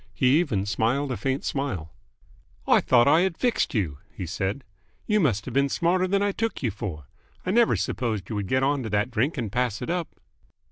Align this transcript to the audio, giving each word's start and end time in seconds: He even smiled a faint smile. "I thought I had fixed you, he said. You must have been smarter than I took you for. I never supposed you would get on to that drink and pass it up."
He 0.15 0.39
even 0.39 0.65
smiled 0.65 1.11
a 1.11 1.15
faint 1.15 1.45
smile. 1.45 1.91
"I 2.67 2.81
thought 2.81 3.07
I 3.07 3.21
had 3.21 3.37
fixed 3.37 3.75
you, 3.75 3.99
he 4.11 4.25
said. 4.25 4.63
You 5.05 5.19
must 5.19 5.45
have 5.45 5.53
been 5.53 5.69
smarter 5.69 6.07
than 6.07 6.23
I 6.23 6.31
took 6.31 6.63
you 6.63 6.71
for. 6.71 7.05
I 7.45 7.51
never 7.51 7.75
supposed 7.75 8.27
you 8.27 8.35
would 8.35 8.47
get 8.47 8.63
on 8.63 8.81
to 8.81 8.89
that 8.89 9.11
drink 9.11 9.37
and 9.37 9.51
pass 9.51 9.79
it 9.79 9.91
up." 9.91 10.07